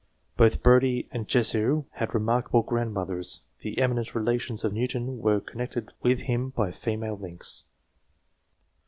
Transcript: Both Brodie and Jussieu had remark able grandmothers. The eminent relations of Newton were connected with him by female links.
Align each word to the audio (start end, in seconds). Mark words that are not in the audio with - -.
Both 0.35 0.63
Brodie 0.63 1.07
and 1.11 1.27
Jussieu 1.27 1.85
had 1.91 2.15
remark 2.15 2.47
able 2.49 2.63
grandmothers. 2.63 3.41
The 3.59 3.77
eminent 3.77 4.15
relations 4.15 4.63
of 4.63 4.73
Newton 4.73 5.19
were 5.19 5.39
connected 5.39 5.93
with 6.01 6.21
him 6.21 6.49
by 6.49 6.71
female 6.71 7.19
links. 7.19 7.65